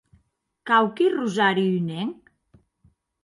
[0.69, 2.17] Quauqui rosari unenc?